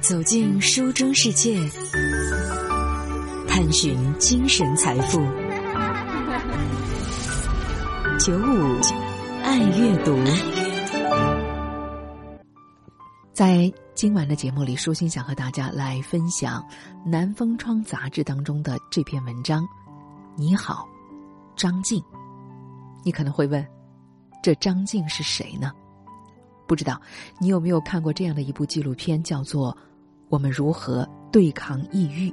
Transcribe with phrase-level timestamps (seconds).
[0.00, 1.60] 走进书中世界，
[3.46, 5.18] 探寻精神财富。
[8.18, 8.80] 九五
[9.44, 10.16] 爱阅读，
[13.34, 16.62] 在今晚的节目里，舒心想和大家来分享
[17.04, 19.68] 《南风窗》杂志当中的这篇文章。
[20.34, 20.88] 你好，
[21.54, 22.02] 张静。
[23.04, 23.66] 你可能会问，
[24.42, 25.70] 这张静是谁呢？
[26.66, 26.98] 不知道
[27.38, 29.72] 你有没有看过这样的一部纪录片，叫做
[30.30, 32.30] 《我们如何对抗抑郁》。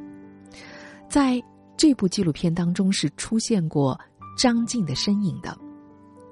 [1.10, 1.42] 在
[1.76, 4.00] 这部纪录片当中，是出现过
[4.38, 5.58] 张静的身影的。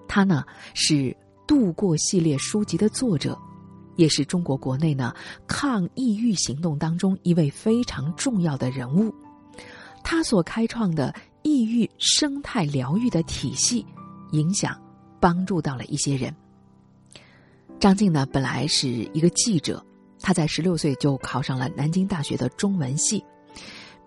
[0.07, 0.43] 他呢
[0.73, 0.93] 是
[1.45, 3.37] 《度过》系列书籍的作者，
[3.95, 5.13] 也是中国国内呢
[5.47, 9.13] 抗抑郁行动当中一位非常重要的人物。
[10.03, 13.85] 他所开创的抑郁生态疗愈的体系，
[14.31, 14.79] 影响
[15.19, 16.33] 帮助到了一些人。
[17.79, 19.83] 张静呢，本来是一个记者，
[20.25, 23.23] 他在十六岁就考上了南京大学的中文系，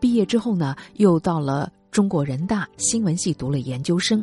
[0.01, 4.21] 毕业之后呢，又到了中国人大新闻系读了研究生，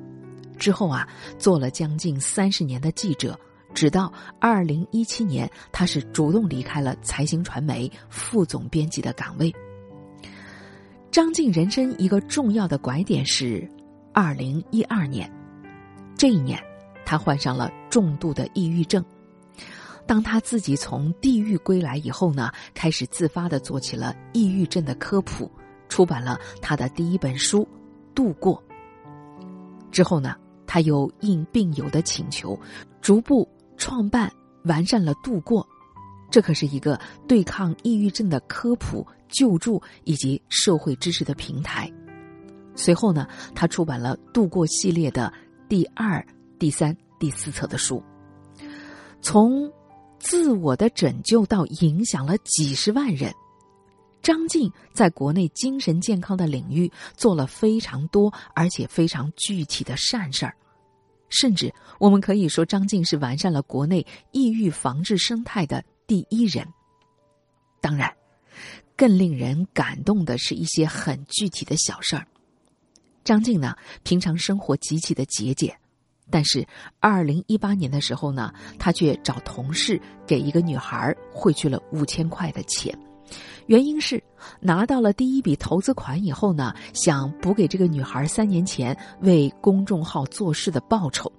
[0.58, 1.08] 之后啊，
[1.40, 3.40] 做了将近三十年的记者，
[3.74, 4.12] 直到
[4.42, 9.50] 二零一七年，他是主动离开了财新传媒副总编辑的岗位。
[11.10, 13.66] 张静人生一个重要的拐点是
[14.12, 15.32] 二零一二年，
[16.18, 16.62] 这一年，
[17.06, 19.02] 他患上了重度的抑郁症。
[20.08, 25.50] 当他自己从地狱归来以后呢，开始自发的做起了抑郁症的科普，
[25.90, 27.62] 出版了他的第一本书
[28.14, 28.62] 《度过》。
[29.92, 30.36] 之后呢，
[30.68, 32.60] 他又应病友的请求，
[33.02, 34.32] 逐步创办
[34.66, 35.64] 完善了《度过》，
[36.30, 41.92] 这可是一个对抗抑郁症的科普、救助以及社会知识的平台。
[42.76, 45.34] 随后呢，他出版了《度过》系列的
[45.68, 46.24] 第二、
[46.60, 48.04] 第三、第四册的书，
[49.20, 49.68] 从。
[50.26, 53.32] 自我的拯救到影响了几十万人，
[54.24, 60.56] 张静在国内精神健康的领域做了非常多而且非常具体的善事儿，
[61.30, 66.68] 甚至我们可以说张静是完善了国内抑郁防治生态的第一人。
[67.80, 68.12] 当然，
[68.98, 72.26] 更令人感动的是一些很具体的小事儿。
[73.24, 75.80] 张静呢，平常生活极其的节俭。
[76.32, 76.66] 但是，
[77.00, 82.98] 二零一八年的时候呢，他却找同事给一个女孩汇去了五千块的钱，
[83.68, 84.22] 原因是
[84.60, 91.32] 拿到了第一笔投资款以后呢，想补给这个女孩三年前为公众号做事的报酬。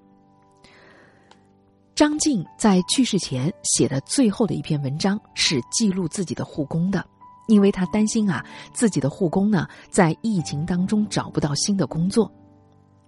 [1.93, 7.05] 张静在去世前写的最后的一篇文章是记录自己的护工的，
[7.47, 12.31] 因为他担心啊自己的护工呢在疫情当中找不到新的工作，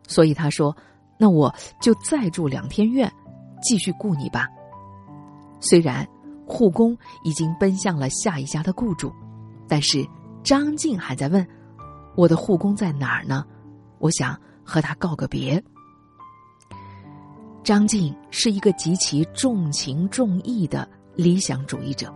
[0.06, 0.75] 所以他说。
[1.22, 3.12] 那我就再住两天院，
[3.62, 4.47] 继续雇你吧。
[5.59, 6.07] 虽然
[6.47, 9.13] 护工已经奔向了下一家的雇主，
[9.68, 10.07] 但是
[10.41, 11.46] 张静还在问
[12.16, 13.46] ：“我的护工在哪儿呢？”
[14.00, 15.62] 我想和他告个别。
[17.66, 22.09] 张静是一个极其重情重义的理想主义者，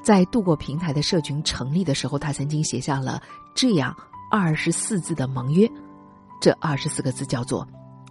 [0.00, 3.20] 在度过平台的社群成立的时候，他曾经写下了
[3.52, 3.92] 这样
[4.30, 5.68] 二十四字的盟约，
[6.40, 7.66] 这二十四个字叫做。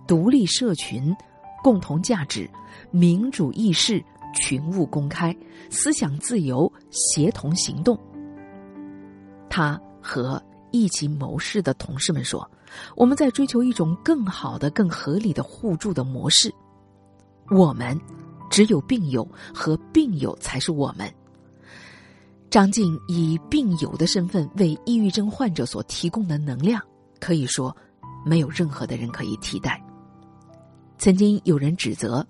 [0.08, 1.16] 独立社群，
[1.64, 2.50] 共同价值，
[2.92, 5.36] 民主意识，群务公开，
[5.70, 8.00] 思想自由，协同行动。
[9.50, 12.50] 他和一起谋事的同事们说
[12.96, 16.54] ：“我们在追求一种更好的、更合理的互助的模式。
[17.50, 18.00] 我们
[18.50, 21.10] 只有病友和病友才是我们。”
[22.52, 26.82] 张静以病友的身份为抑郁症患者所提供的能量，
[27.20, 27.76] 可以说
[28.26, 29.82] 没有任何的人可以替代。
[31.06, 32.26] 曾经有人指责，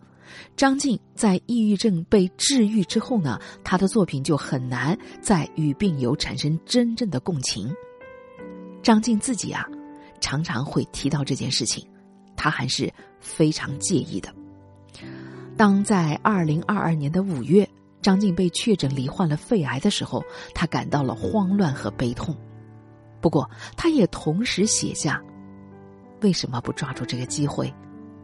[0.58, 7.74] 张静在抑郁症被治愈之后呢，他的作品就很难再与病友产生真正的共情。
[8.84, 9.66] 张静自己啊，
[10.19, 11.88] 常常会提到这件事情，
[12.35, 14.28] 他还是非常介意的。
[15.56, 17.66] 当在二零二二年的五月，
[18.02, 20.22] 张静被确诊罹患了肺癌的时候，
[20.53, 22.35] 他感到了慌乱和悲痛。
[23.22, 25.23] 不过，他也同时写下：
[26.20, 27.73] 为什么不抓住这个机会？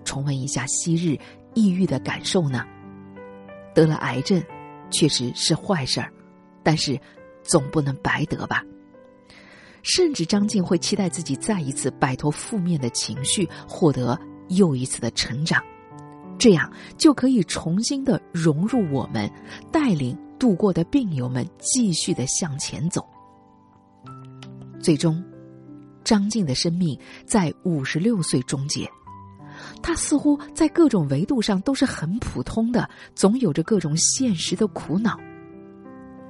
[0.03, 1.18] 重温一下昔日
[1.53, 2.65] 抑郁的感受呢？
[3.74, 4.42] 得了癌症，
[4.89, 6.12] 确实是坏事儿，
[6.63, 7.00] 但是
[7.44, 8.63] 总不能白得吧？
[9.83, 14.19] 甚至张静会期待自己再一次摆脱负面的情绪，获得
[14.50, 15.63] 又一次的成长，
[16.38, 19.31] 这样就可以重新的融入我们，
[19.71, 23.03] 带领度过的病友们继续的向前走。
[24.80, 25.24] 最终，
[26.03, 28.88] 张静的生命在五十六岁终结。
[29.81, 35.19] 他似乎在各种维度上都是很普通的，总有着各种现实的苦恼。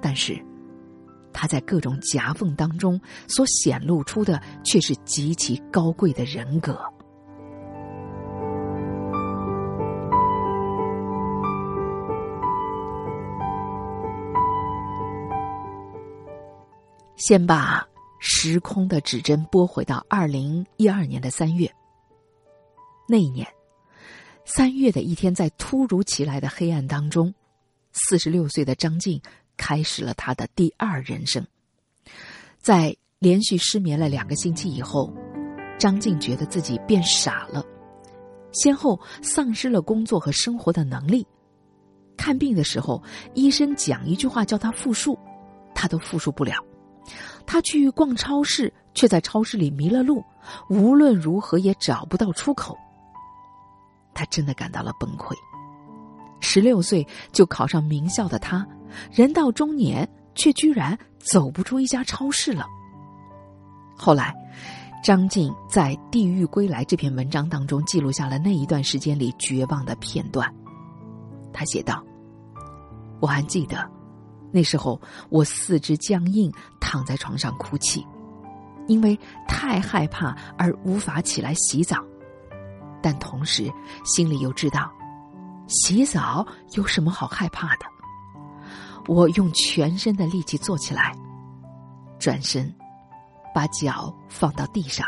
[0.01, 0.39] 但是
[1.33, 6.79] 他在各种夹缝当中所显露出的，却是极其高贵的人格。
[17.15, 17.87] 先把
[18.19, 21.71] 时空的指针拨回到二零一二年的三月。
[23.07, 23.47] 那一年，
[24.45, 27.33] 三月的一天，在突如其来的黑暗当中，
[27.91, 29.21] 四十六岁的张静
[29.57, 31.45] 开始了他的第二人生。
[32.59, 35.13] 在连续失眠了两个星期以后，
[35.77, 37.65] 张静觉得自己变傻了，
[38.51, 41.25] 先后丧失了工作和生活的能力。
[42.15, 43.01] 看病的时候，
[43.33, 45.17] 医生讲一句话叫他复述，
[45.73, 46.63] 他都复述不了。
[47.47, 50.23] 他去逛超市，却在超市里迷了路，
[50.69, 52.77] 无论如何也找不到出口。
[54.21, 55.33] 他真的感到了崩溃。
[56.41, 58.63] 十六岁就考上名校的他，
[59.11, 62.67] 人到中年却居然走不出一家超市了。
[63.97, 64.31] 后来，
[65.03, 70.47] 张晋在《地狱归来》这篇文章当中记录下了那一段时间里绝望的片段。
[71.51, 72.03] 他写道
[73.21, 73.89] ：“我还记得。”
[74.53, 78.05] 那时候，我四肢僵硬，躺在床上哭泣，
[78.87, 81.97] 因为太害怕而无法起来洗澡，
[83.01, 83.71] 但同时
[84.03, 84.91] 心里又知道，
[85.67, 87.85] 洗澡有什么好害怕的？
[89.07, 91.15] 我用全身的力气坐起来，
[92.19, 92.71] 转身，
[93.53, 95.07] 把脚放到地上，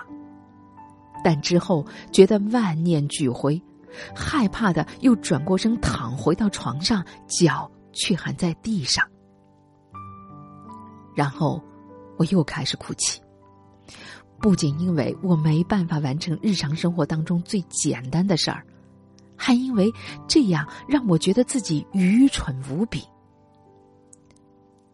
[1.24, 3.62] 但之后觉得万念俱灰，
[4.16, 9.08] 害怕的又转过身躺回到床上，脚却还在地上。
[11.16, 11.64] 然后，
[12.18, 13.22] 我又开始哭泣。
[14.44, 18.62] 不仅因为我没办法完成日常生活当中最简单的事儿，
[19.38, 19.90] 还因为
[20.28, 23.02] 这样让我觉得自己愚蠢无比。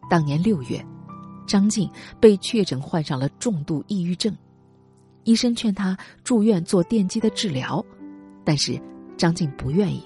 [0.08, 0.80] 当年六月，
[1.48, 4.32] 张静被确诊患上了重度抑郁症，
[5.24, 7.84] 医生劝他住院做电击的治疗，
[8.44, 8.80] 但是
[9.16, 10.00] 张静不愿意，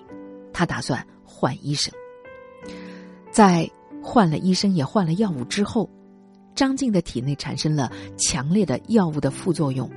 [0.54, 1.92] 他打算换医生。
[3.30, 3.70] 在
[4.02, 5.86] 换了医生也换了药物之后。
[6.54, 9.90] 张静的体内产生了强烈的药物的副作用，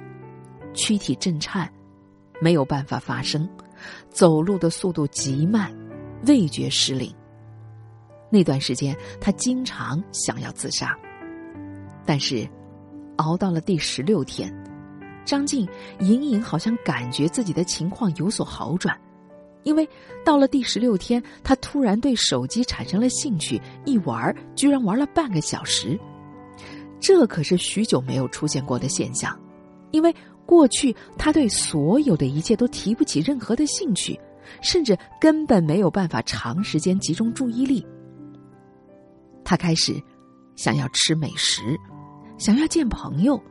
[0.74, 1.72] 躯体震颤，
[2.42, 3.48] 没有办法发声，
[4.10, 5.72] 走路的速度极慢，
[6.26, 7.14] 味觉失灵。
[8.30, 10.98] 那段时间，他经常想要自杀，
[12.06, 12.48] 但是
[13.18, 14.54] 熬到了第十六天，
[15.24, 15.68] 张静
[16.00, 19.00] 隐隐好像感觉自己的情况有所好转，
[19.64, 19.88] 因为
[20.26, 25.98] 到了第十六天，他突然对手机产生了兴趣，一玩居然玩了半个小时。
[27.00, 29.38] 这可是许久没有出现过的现象，
[29.92, 30.14] 因为
[30.46, 34.20] 过去他对所有的一切都提不起任何的兴趣，
[34.62, 37.86] 甚至根本没有办法长时间集中注意力。
[39.44, 39.94] 他开始
[40.56, 41.62] 想要吃美食，
[42.38, 43.42] 想要见朋友，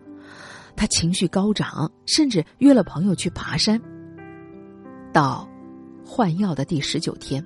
[0.75, 3.81] 他情绪高涨，甚至约了朋友去爬山。
[5.13, 5.49] 到
[6.05, 7.43] 换药的第十九天，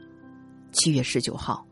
[0.72, 1.64] 七月十九号，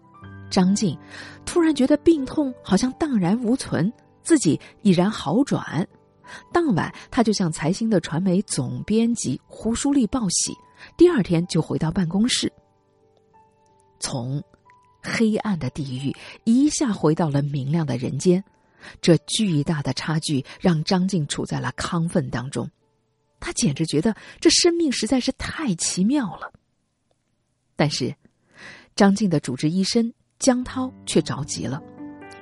[0.51, 0.97] 张静
[1.45, 3.93] 突然觉得病痛好像荡然无存。
[4.29, 5.89] 自己已然好转，
[6.53, 10.55] 当晚他就向财新的传媒总编辑胡舒丽报喜，
[10.99, 12.53] 第二天就回到办公室。
[13.99, 14.45] 从
[15.03, 16.15] 黑暗的地狱
[16.45, 18.45] 一下回到了明亮的人间，
[19.01, 22.71] 这巨大的差距让张静处在了亢奋当中，
[23.41, 26.53] 他简直觉得这生命实在是太奇妙了。
[27.77, 28.15] 但是，
[28.95, 31.83] 张静的主治医生江涛却着急了。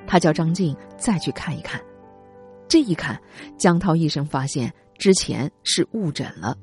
[0.07, 1.81] 他叫张静再去看一看，
[2.69, 3.21] 这一看，
[3.57, 6.57] 江涛医生发现之前是误诊了，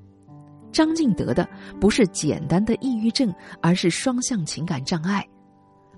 [0.72, 1.48] 张静得的
[1.80, 5.28] 不是简单的抑郁症，而是双向情感障碍，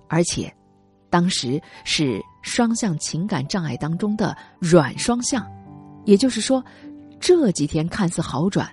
[0.07, 0.53] 而且，
[1.09, 5.45] 当时是双向情感障碍当中的软双向，
[6.03, 6.63] 也就是说，
[7.19, 8.69] 这几天看似好转，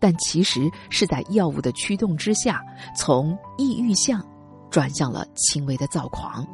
[0.00, 2.60] 但其实是在药物的驱动之下，
[2.96, 4.24] 从抑郁向
[4.70, 6.46] 转向了轻微的躁狂。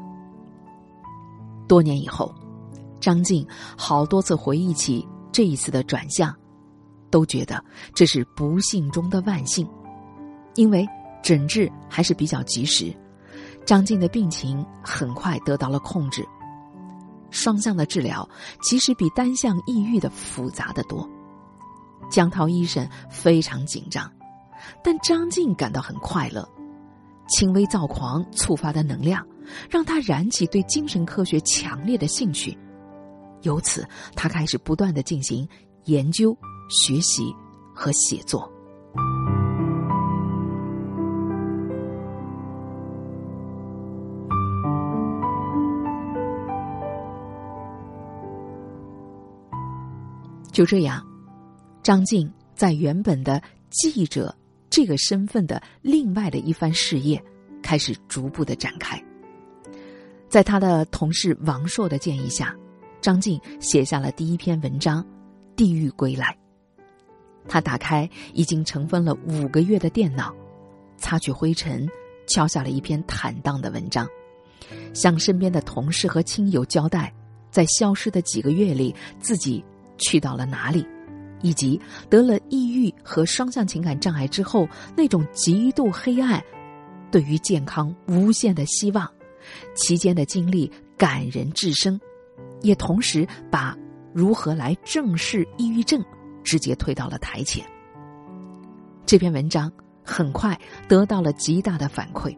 [1.73, 2.31] 多年以后，
[3.01, 3.49] 张静
[3.79, 6.37] 好多次回忆起这一次的转向，
[7.11, 7.65] 都觉得
[7.95, 9.67] 这是不幸中的万幸，
[10.55, 10.87] 因为
[11.23, 12.95] 诊治还是比较及时，
[13.65, 16.23] 张静的病情很快得到了控制。
[17.31, 18.29] 双向的治疗
[18.61, 21.09] 其实比单向抑郁的复杂的多，
[22.11, 24.13] 江涛医生非常紧张，
[24.85, 26.47] 但张静感到很快乐。
[27.29, 29.27] 轻微躁狂触发的能量，
[29.71, 32.57] 让他燃起对精神科学强烈的兴趣，
[33.43, 35.49] 由此他开始不断的进行
[35.85, 36.37] 研究、
[36.69, 37.35] 学习
[37.75, 38.51] 和写作。
[50.53, 51.03] 就这样，
[51.83, 54.37] 张静在原本的记者
[54.69, 57.23] 这个身份的另外的一番事业
[57.63, 59.03] 开始逐步的展开。
[60.33, 62.57] 在他的同事王朔的建议下，
[63.03, 65.03] 张静写下了第一篇文章
[65.55, 66.35] 《地狱归来》。
[67.47, 70.35] 他打开已经尘封了五个月的电脑，
[70.97, 71.87] 擦去灰尘，
[72.27, 74.09] 敲下了一篇坦荡的文章，
[74.95, 77.13] 向身边的同事和亲友交代，
[77.51, 79.63] 在消失的几个月里自己
[79.99, 80.83] 去到了哪里，
[81.43, 86.43] 以及得了抑郁和双向情感障碍之后那种极度黑暗，
[87.11, 89.07] 对于健康无限的希望，
[89.75, 92.01] 期间的经历感人至深，
[92.63, 93.77] 也同时把
[94.13, 96.05] 如何来正视抑郁症。
[96.45, 97.65] 直接推到了台前。
[99.07, 99.71] 这篇文章
[100.03, 102.37] 很快得到了极大的反馈。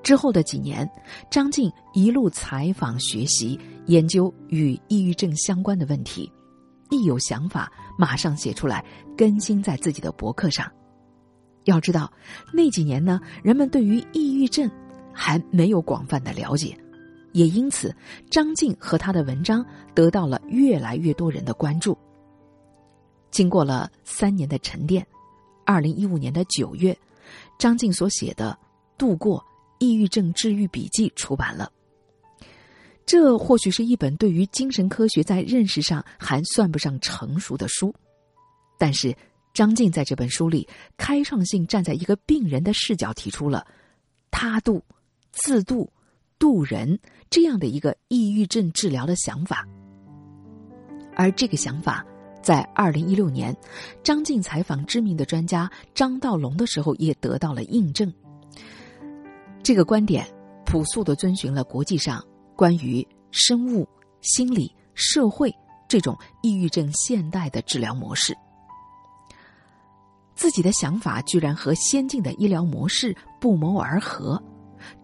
[0.00, 0.88] 之后的几年，
[1.28, 6.30] 张静一路采访、学习、研究与抑郁症相关的问题，
[6.88, 8.84] 一有想法马上写出来，
[9.18, 10.70] 更新在自己的博客上。
[11.64, 12.08] 要知道，
[12.54, 14.70] 那几年呢，人们对于抑郁症
[15.12, 16.76] 还没有广泛的了解，
[17.32, 17.94] 也因此，
[18.30, 19.64] 张静和他的文章
[19.94, 21.96] 得到了越来越多人的关注。
[23.30, 25.06] 经过了三年的沉淀，
[25.64, 26.96] 二零一五年的九月，
[27.58, 28.58] 张静所写的
[28.98, 29.44] 《度过
[29.78, 31.70] 抑郁症治愈笔记》出版了。
[33.06, 37.94] 这或许是一本对于精神科学在认识上还算不上成熟的书，
[38.78, 39.16] 但是
[39.52, 43.66] 张静在这本书里开创性站在一个病人的视角，提出了
[44.30, 44.80] 他度、
[45.32, 45.90] 自度、
[46.38, 49.66] 度人这样的一个抑郁症治疗的想法，
[51.16, 52.04] 而这个想法。
[52.42, 53.54] 在二零一六年，
[54.02, 58.10] 张静采访知名的专家张道龙的时候，也得到了印证。
[59.62, 60.26] 这个观点
[60.64, 62.24] 朴素的遵循了国际上
[62.56, 63.86] 关于生物、
[64.22, 65.54] 心理、社会
[65.86, 68.34] 这种抑郁症现代的治疗模式。
[70.34, 74.42] 自己的想法居然和先进的医疗模式不谋而合，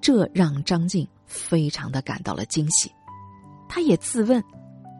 [0.01, 2.91] 这让张静非常的感到了惊喜。
[3.69, 4.43] 他也自问，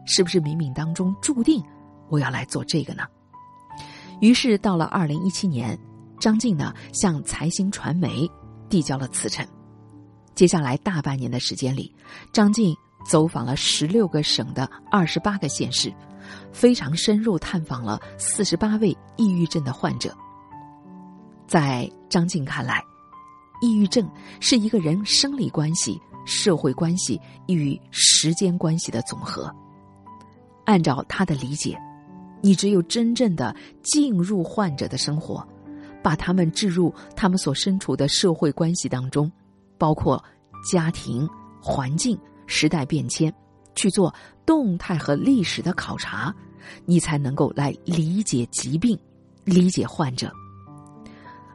[0.05, 1.63] 是不是冥冥当中注定？
[2.09, 3.03] 我要来做这个呢。
[4.19, 5.77] 于是到了二零一七年，
[6.19, 8.29] 张静呢向财新传媒
[8.69, 9.45] 递交了辞呈。
[10.35, 11.93] 接下来大半年的时间里，
[12.31, 12.75] 张静
[13.07, 15.93] 走访了十六个省的二十八个县市，
[16.51, 20.15] 非常深入探访了四十八位抑郁症的患者。
[21.47, 22.83] 在张静看来，
[23.61, 24.09] 抑郁症
[24.39, 29.53] 是一个人生理关系、社会关系与时间关系的总和。
[30.65, 31.77] 按照他的理解。
[32.39, 35.43] 你只有真正的进入患者的生活，
[36.03, 39.29] 把他们置入他们所身处的社会关系当中，
[39.75, 40.23] 包括
[40.71, 41.27] 家庭、
[41.59, 43.33] 环境、时代变迁，
[43.73, 44.13] 去做
[44.45, 46.31] 动态和历史的考察，
[46.85, 48.95] 你才能够来理解疾病，
[49.43, 50.31] 理解患者。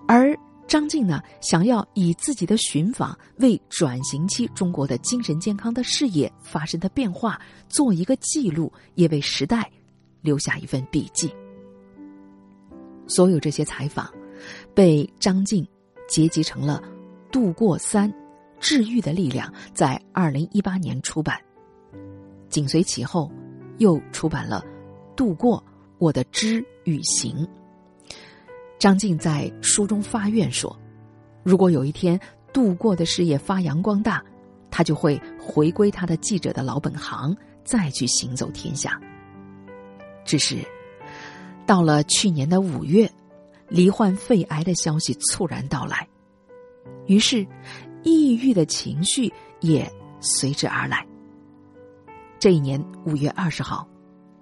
[0.08, 0.36] 而
[0.72, 7.38] 张静呢，想要以自己的寻访为转型期中国的精神健康的事业发生的变化
[7.68, 9.70] 做一个记录，也为时代。
[10.22, 11.30] 留下一份笔记。
[13.06, 14.10] 所有这些采访，
[14.72, 15.62] 被张静
[16.08, 16.82] 结集成了
[17.30, 18.10] 《度过三：
[18.58, 21.38] 治愈的力量》，在二零一八年出版。
[22.48, 23.30] 紧随其后，
[23.76, 24.64] 又出版了
[25.14, 25.62] 《度过
[25.98, 27.36] 我的知与行》。
[28.82, 30.76] 张静在书中发愿说
[31.44, 32.18] ：“如果有一天
[32.52, 34.20] 度过的事业发扬光大，
[34.72, 39.00] 他就会回归他的记者的老本行，再去行走天下。”
[40.26, 40.58] 只是，
[41.64, 43.08] 到了去年的五月，
[43.68, 46.04] 罹患肺癌的消息猝然到来，
[47.06, 47.46] 于是，
[48.02, 51.06] 抑郁的情绪也随之而来。
[52.36, 53.88] 这一年五月二十号，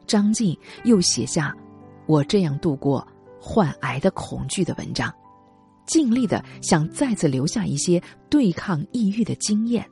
[0.06, 1.54] 张晋又写下
[2.08, 3.06] “我这样度过
[3.40, 5.12] 患癌的恐惧”的文章，
[5.86, 9.84] 尽力的想再次留下一些对抗抑郁的经验。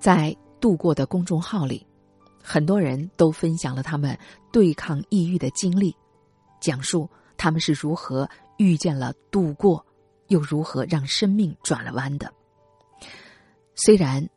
[0.00, 1.86] 在度过的公众号里，
[2.42, 4.18] 很多人都分享了他们
[4.50, 5.94] 对抗抑郁的经历，
[6.60, 7.06] 讲述
[7.38, 8.28] 他们是如何
[8.58, 9.84] 遇见了度过，
[10.26, 12.30] 又如何让生命转了弯的。
[13.74, 14.28] 虽然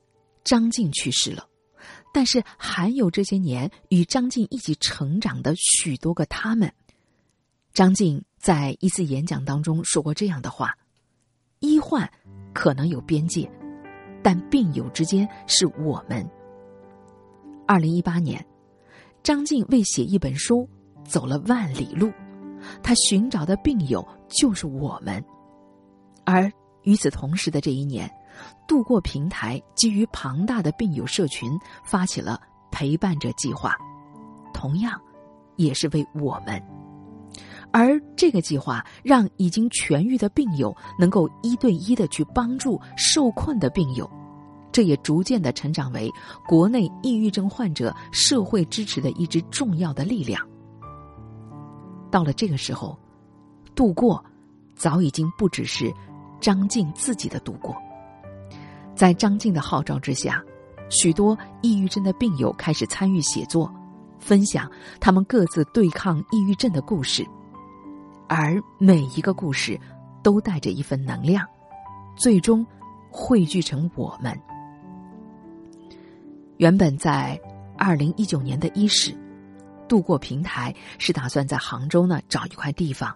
[0.46, 1.46] 张静去世了，
[2.14, 6.72] 但是还有这些年与张静一起成长的许多个他们。
[7.74, 10.78] 张静在一次演讲当中说过这样的话
[11.60, 12.10] ：“医患
[12.54, 13.52] 可能有边界。”
[14.24, 16.30] 但病友之间是我们。
[17.66, 18.46] 二零一八年，
[19.24, 20.70] 张静为写一本书，
[21.04, 22.12] 走了万里路，
[22.84, 25.24] 他寻找的病友就是我们。
[26.24, 26.52] 而
[26.84, 28.10] 与此同时的这一年，
[28.68, 31.52] 度过平台基于庞大的病友社群
[31.84, 32.40] 发起了
[32.72, 33.76] 陪伴者计划，
[34.54, 35.00] 同样
[35.58, 36.62] 也是为我们。
[37.72, 44.10] 而这个计划让已经痊愈的病友能够一对一的去帮助受困的病友，
[44.72, 46.12] 这也逐渐的成长为
[46.48, 50.46] 国内抑郁症患者社会支持的一支重要的力量。
[52.12, 52.96] 到了这个时候，
[53.74, 54.24] 度过
[54.76, 55.92] 早已经不只是
[56.40, 57.76] 张静自己的度过。
[58.94, 60.44] 在张静的号召之下，
[60.90, 63.74] 许多抑郁症的病友开始参与写作，
[64.20, 67.26] 分享他们各自对抗抑郁症的故事。
[68.28, 69.80] 而每一个故事，
[70.22, 71.48] 都带着一份能量，
[72.16, 72.66] 最终
[73.10, 74.38] 汇聚成我们。
[76.58, 77.40] 原本在
[77.78, 79.18] 二零一九年的伊始，
[79.92, 83.14] 度过平台是打算在杭州呢找一块地方，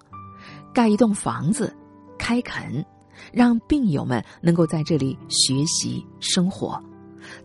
[0.74, 1.74] 盖一栋房子，
[2.18, 2.86] 开垦，
[3.32, 6.78] 让病友们能够在这里学习生活，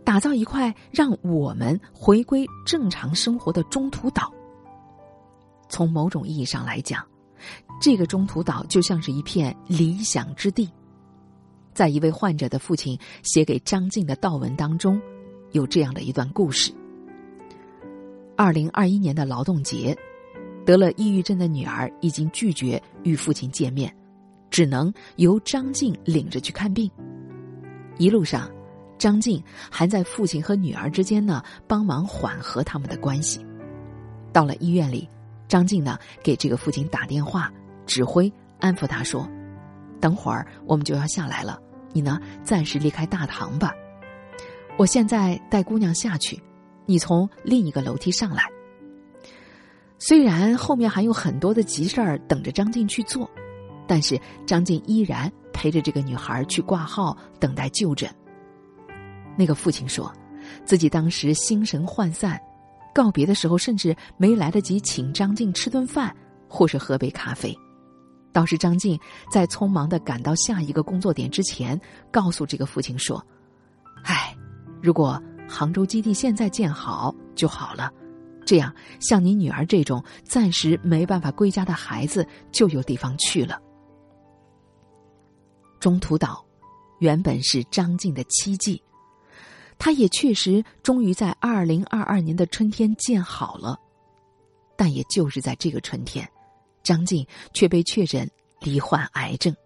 [0.03, 4.33] 打造一块让我们回归正常生活的中途岛。
[5.69, 7.07] 从某种意义上来讲。
[7.81, 10.69] 这个中途岛就像是一片理想之地，
[11.73, 15.01] 在一位患者的父亲写给张静的悼文当中，
[15.53, 16.71] 有这样的一段故事：
[18.42, 19.94] 二零二一年的劳动节，
[20.64, 23.94] 得了抑郁症的女儿已经拒绝与父亲见面，
[24.49, 26.90] 只能由张静领着去看病。
[27.99, 28.50] 一路上，
[28.97, 33.44] 张静还在父亲和女儿之间呢帮忙缓和他们的关系。
[34.32, 35.06] 到了医院里。
[35.47, 37.52] 张静呢，给这个父亲打电话，
[37.85, 39.28] 指挥安抚他说
[40.00, 41.61] ：“等会儿我们就要下来了，
[41.92, 43.70] 你呢暂时离开大堂吧。
[44.78, 46.42] 我现在带姑娘下去，
[46.90, 48.42] 你从另一个楼梯上来。”
[50.02, 53.31] 虽然后面还有很多的急事儿等着张静去做，
[53.87, 58.11] 但是张静依然陪着这个女孩去挂号等待就诊。
[59.37, 60.11] 那个父亲说，
[60.64, 62.40] 自己当时心神涣散。
[62.92, 66.14] 告别的时候，甚至没来得及请张静吃顿饭，
[66.48, 67.57] 或是喝杯咖啡。
[68.33, 68.98] 倒是张静
[69.31, 73.24] 在匆忙的赶到下一个工作点之前，告诉这个父亲说
[74.03, 74.35] ：“唉，
[74.83, 77.93] 如果杭州基地现在建好就好了，
[78.47, 83.61] 这样像你女儿这种暂时没办法归家的孩子就有地方去了。”
[85.81, 86.45] 中途岛，
[87.01, 88.81] 原本是张静的期冀。
[89.77, 93.81] 他也确实终于在二零二二年的春天建好了，
[94.77, 96.29] 但也就是在这个春天，
[96.83, 99.57] 张静却被确诊罹患癌症。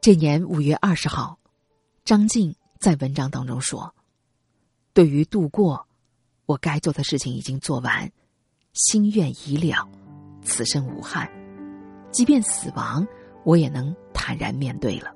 [0.00, 1.36] 这年五月二十号，
[2.04, 3.94] 张静在文章当中说
[4.94, 5.86] ：“对于度过，
[6.46, 8.10] 我该做的事情已经做完，
[8.72, 9.86] 心愿已了，
[10.42, 11.30] 此生无憾，
[12.10, 13.06] 即便死亡，
[13.44, 15.14] 我也能坦然面对了。”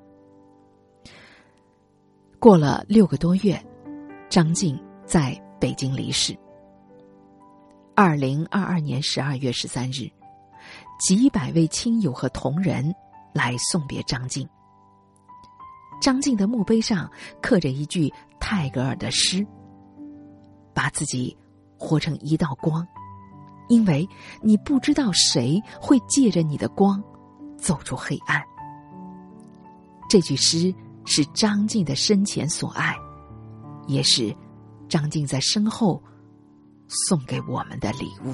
[2.37, 3.59] 过了六个多月，
[4.29, 6.37] 张静在北京离世。
[7.95, 10.07] 二零二二年十二月十三日，
[10.99, 12.93] 几百位亲友和同仁
[13.33, 14.47] 来送别张静。
[16.01, 17.09] 张静的墓碑上
[17.41, 19.45] 刻着一句泰戈尔的诗
[20.73, 21.35] ：“把自己
[21.77, 22.87] 活成一道光，
[23.69, 24.07] 因为
[24.41, 27.03] 你不知道谁会借着你的光
[27.57, 28.43] 走出黑暗。”
[30.09, 30.73] 这句诗。
[31.07, 32.97] 是张静的生前所爱，
[33.85, 34.35] 也是
[34.89, 36.01] 张静在身后
[36.87, 38.33] 送给我们的礼物。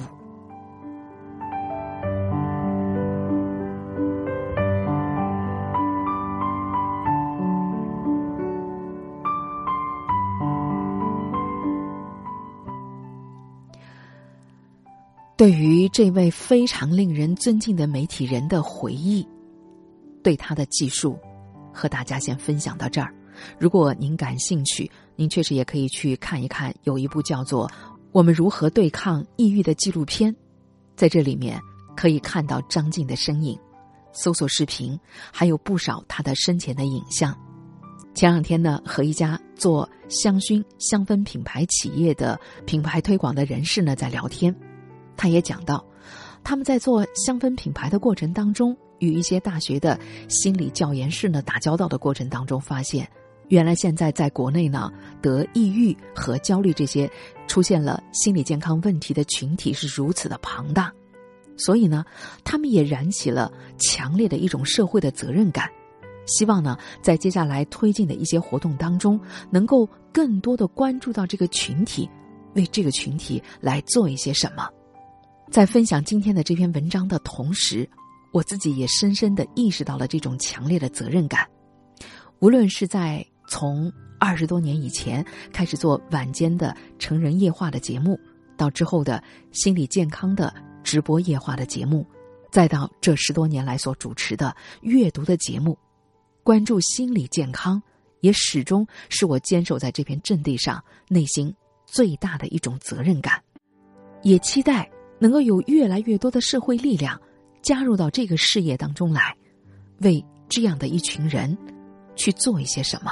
[15.42, 19.26] 对于这位非常令人尊敬的媒体人的回忆，
[20.22, 21.18] 对他的记述。
[21.72, 23.12] 和大家先分享到这儿。
[23.58, 27.68] 如果您感兴趣，您确实也可以去看一看，有一部叫做
[28.12, 30.32] 《我们如何对抗抑郁》的纪录片，
[30.94, 31.60] 在这里面
[31.96, 33.58] 可以看到张静的身影。
[34.12, 34.96] 搜索视频，
[35.32, 37.36] 还有不少他的生前的影像。
[38.14, 44.54] 前两天呢，和一家做香薰香氛品牌企业的品牌推广的人士呢在聊天，
[45.16, 45.84] 他也讲到，
[46.44, 48.76] 他们在做香氛品牌的过程当中。
[48.98, 49.98] 与一些大学的
[50.28, 53.04] 心理教研室呢打交道的过程当中，发现，
[53.48, 57.10] 原来现在在国内呢，得抑郁和焦虑这些
[57.48, 60.92] 出现了心理健康问题的群体是如此的庞大，
[61.56, 62.04] 所以呢，
[62.44, 65.68] 他们也燃起了强烈的一种社会的责任感，
[66.26, 69.18] 希望呢，在接下来推进的一些活动当中，
[69.50, 72.08] 能够更多的关注到这个群体，
[72.54, 74.68] 为这个群体来做一些什么。
[75.52, 77.86] 在分享今天的这篇文章的同时，
[78.32, 81.46] 我自己也深深的意识到了这种强烈的责任感。
[82.38, 88.18] 无论是在从二十多年以前开始做晚间的成人夜话的节目，
[88.56, 92.06] 到之后的心理健康的直播夜话的节目，
[92.50, 95.76] 再到这十多年来所主持的阅读的节目，
[96.42, 97.80] 关注心理健康，
[98.20, 103.38] 也始终是我坚守在这片阵地上内心最大的一种责任感。
[104.22, 104.90] 也期待
[105.22, 107.18] 能够有越来越多的社会力量
[107.62, 109.34] 加入到这个事业当中来，
[110.00, 111.56] 为这样的一群人。
[112.14, 113.10] 去做一些什么，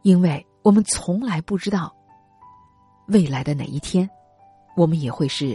[0.00, 1.94] 因为我们从来不知道
[3.08, 4.08] 未来的哪一天，
[4.74, 5.54] 我们也会是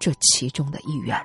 [0.00, 1.16] 这其中的一员。